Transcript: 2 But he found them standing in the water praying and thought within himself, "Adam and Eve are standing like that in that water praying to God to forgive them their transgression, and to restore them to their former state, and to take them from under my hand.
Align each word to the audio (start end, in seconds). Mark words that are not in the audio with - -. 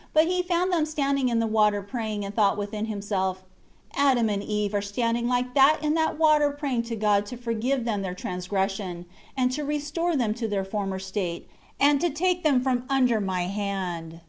2 0.00 0.08
But 0.12 0.26
he 0.28 0.44
found 0.44 0.72
them 0.72 0.86
standing 0.86 1.28
in 1.28 1.40
the 1.40 1.46
water 1.48 1.82
praying 1.82 2.24
and 2.24 2.32
thought 2.32 2.56
within 2.56 2.84
himself, 2.84 3.42
"Adam 3.96 4.28
and 4.30 4.40
Eve 4.40 4.74
are 4.74 4.80
standing 4.80 5.26
like 5.26 5.54
that 5.54 5.78
in 5.82 5.94
that 5.94 6.16
water 6.16 6.52
praying 6.52 6.84
to 6.84 6.94
God 6.94 7.26
to 7.26 7.36
forgive 7.36 7.84
them 7.84 8.02
their 8.02 8.14
transgression, 8.14 9.06
and 9.36 9.50
to 9.50 9.64
restore 9.64 10.14
them 10.14 10.34
to 10.34 10.46
their 10.46 10.64
former 10.64 11.00
state, 11.00 11.48
and 11.80 12.00
to 12.00 12.10
take 12.10 12.44
them 12.44 12.60
from 12.62 12.84
under 12.88 13.20
my 13.20 13.48
hand. 13.48 14.20